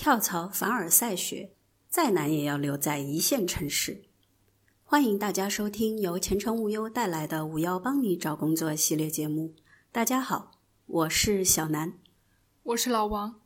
[0.00, 1.50] 跳槽凡尔赛学，
[1.90, 4.04] 再难也要留在一线城市。
[4.82, 9.54] 欢迎大家收听由前程无忧带来的“五幺帮你找工作”系列节目。
[9.92, 10.52] 大家好，
[10.86, 11.98] 我是小南，
[12.62, 13.42] 我是老王。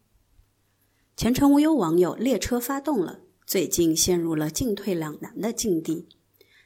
[1.17, 6.07] 前程无忧网友列车发动了，最近陷入了进退两难的境地。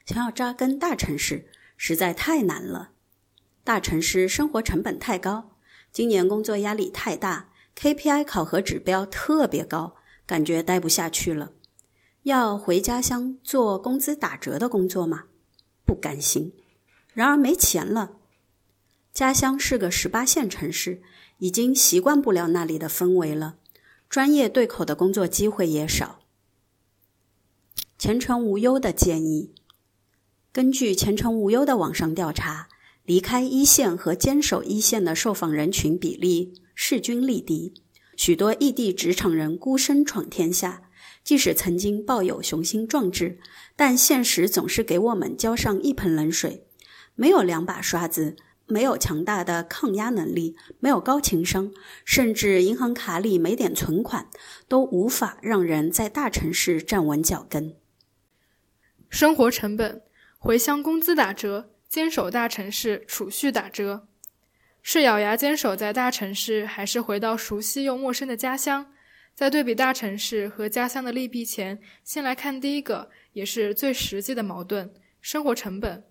[0.05, 2.91] 想要扎根大城市，实在太难了。
[3.63, 5.55] 大城市生活成本太高，
[5.91, 7.48] 今年工作压力太大。
[7.81, 11.53] KPI 考核指标特别高，感觉待不下去了。
[12.23, 15.27] 要回家乡做工资打折的工作吗？
[15.85, 16.51] 不甘心。
[17.13, 18.17] 然而没钱了。
[19.13, 21.01] 家乡是个十八线城市，
[21.37, 23.55] 已经习惯不了那里的氛围了。
[24.09, 26.19] 专业对口的工作机会也少。
[27.97, 29.53] 前程无忧的建议：
[30.51, 32.67] 根据前程无忧的网上调查，
[33.05, 36.53] 离开一线和坚守一线的受访人群比例。
[36.81, 37.73] 势均力敌，
[38.15, 40.83] 许多异地职场人孤身闯天下。
[41.21, 43.37] 即使曾经抱有雄心壮志，
[43.75, 46.65] 但现实总是给我们浇上一盆冷水。
[47.15, 51.71] 没有两把刷子，没有强大的抗压能力，没有高情商，
[52.05, 54.29] 甚至银行卡里没点存款，
[54.69, 57.75] 都无法让人在大城市站稳脚跟。
[59.09, 60.01] 生活成本，
[60.37, 64.07] 回乡工资打折，坚守大城市储蓄打折。
[64.83, 68.93] 是咬牙坚守在大城市，还是回到熟悉又陌生的家乡？
[69.33, 76.05] 在对比大城市和家乡的利弊前，先来看第一个，也是最实际的矛盾：生活成本。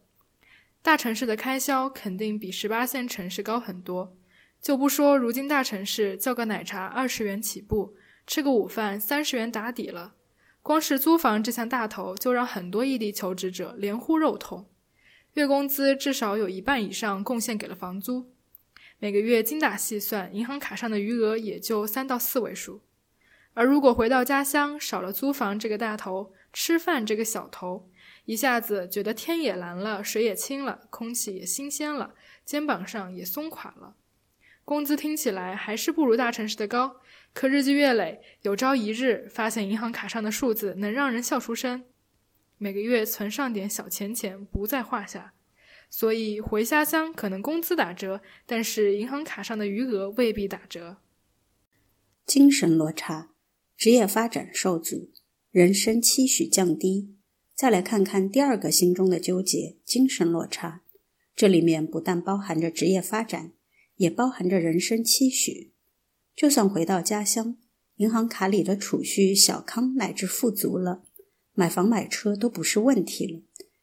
[0.82, 4.16] 大城市的开销肯定比十八线城市高很多，
[4.60, 7.94] 就不说如今大城市叫个奶茶二十元起步，
[8.26, 10.14] 吃个午饭三十元打底了，
[10.60, 14.68] 光是租房这项大头就让很多异地求职者连呼肉痛，
[15.38, 18.32] 月工资至少有一半以上贡献给了房租。
[18.98, 22.82] 每个月精打细算，银行卡上的余额也就三到四位数。
[23.54, 27.88] 而如果回到家乡，少了租房这个大头，吃饭这个小头，
[28.24, 32.14] 一下子觉得天也蓝了，水也清了，空气也新鲜了，
[32.44, 33.94] 肩膀上也松垮了。
[34.64, 36.96] 工资听起来还是不如大城市的高，
[37.32, 41.84] 可日积月累，有朝一日发现银行卡上的数字能让人笑出声，
[42.58, 45.34] 每个月存上点小钱钱不在话下。
[45.90, 50.98] 所以回家乡可能工资打折，但是银行卡上的余额未必打折。
[52.26, 53.30] 精神落差，
[53.74, 55.10] 职业发展受阻，
[55.50, 57.14] 人生期许降低。
[57.54, 60.82] 再来看看第二个心中的纠结——精神落差。
[61.34, 63.52] 这里面不但包含着职业发展，
[63.96, 65.72] 也包含着人生期许。
[66.36, 67.56] 就算回到家乡，
[67.96, 71.02] 银行卡里的储蓄小康乃至富足了，
[71.58, 73.40] 买房买车都不是问题了，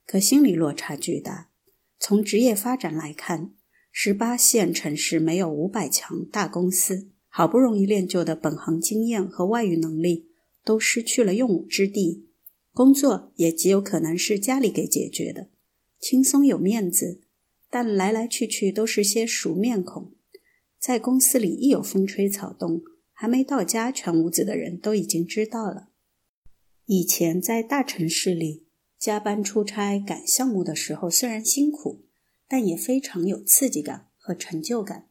[0.07, 1.49] 可心理落差巨大。
[1.99, 3.51] 从职业发展来看，
[3.91, 10.29] 十八线城市没有五百强大公司，好不容易练就的本行经验和外语能力
[10.63, 12.29] 都失去了用武之地，
[12.71, 15.49] 工作也极有可能是家里给解决的，
[15.99, 17.19] 轻松有面子，
[17.69, 20.13] 但来来去去都是些熟面孔，
[20.79, 25.89] 在公司里一有风吹草动，还没到家，全屋子的人都已经知道了。
[26.85, 28.65] 以前在大城市里。
[28.97, 32.05] 加班出差赶项目的时候，虽然辛苦，
[32.47, 35.09] 但也非常有刺激感和成就感。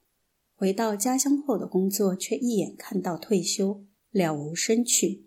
[0.54, 5.26] 回到家乡后的工作，却一眼看到退休，了无生趣。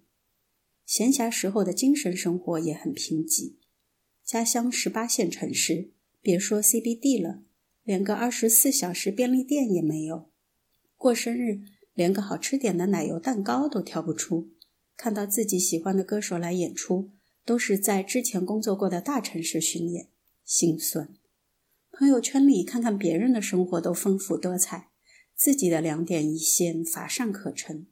[0.86, 3.54] 闲暇时候的精神生活也很贫瘠。
[4.26, 5.92] 家乡十八线城市，
[6.22, 7.44] 别说 CBD 了，
[7.84, 10.30] 连个二十四小时便利店也没有。
[10.98, 11.62] 过生日，
[11.94, 14.50] 连个好吃点的奶油蛋糕都挑不出。
[14.98, 17.12] 看到自己喜欢的歌手来演出。
[17.46, 20.10] 都是在之前工作过的大城市巡演，
[20.44, 21.08] 心酸。
[21.90, 24.90] 朋友圈里看看别人的生活都丰富多彩，
[25.34, 27.88] 自己的两点一线乏善可陈。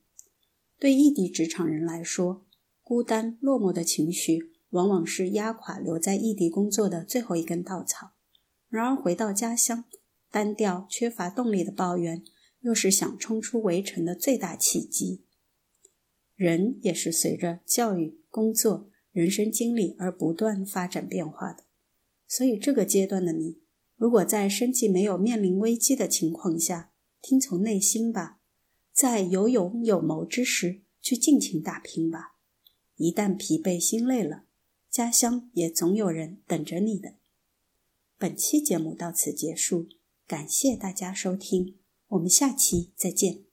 [0.78, 2.46] 对异地职场人来说，
[2.84, 8.12] 孤单落寞的情绪往往是压垮留在异地工作的最后一根稻草。
[8.68, 9.86] 然而回到家乡，
[10.30, 12.22] 单调缺乏动力的抱怨，
[12.60, 15.24] 又是想冲出围城的最大契机。
[16.36, 18.90] 人也是随着教育、工作。
[19.12, 21.64] 人生经历而不断发展变化的，
[22.28, 23.62] 所以这个阶段的你，
[23.96, 26.92] 如果在生计没有面临危机的情况下，
[27.22, 28.42] 听从内心吧，
[28.92, 32.36] 在有勇有谋之时去尽情打拼吧。
[32.98, 34.44] 一旦疲惫心累了，
[34.90, 37.14] 家乡也总有人等着你的。
[38.18, 39.88] 本期节目到此结束，
[40.28, 41.78] 感谢大家收听，
[42.10, 43.45] 我们下期再见。